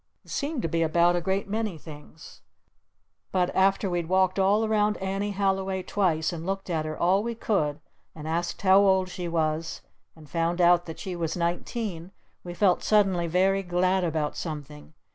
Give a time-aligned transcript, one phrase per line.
[0.25, 2.41] It seemed to be about a great many things.
[3.31, 7.35] But after we'd walked all around Annie Halliway twice and looked at her all we
[7.35, 7.79] could
[8.15, 9.81] and asked how old she was
[10.15, 12.11] and found out that she was nineteen,
[12.43, 14.93] we felt suddenly very glad about something.